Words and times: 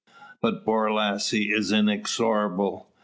But 0.41 0.65
Borlasse 0.65 1.31
is 1.55 1.71
inexorable. 1.71 2.89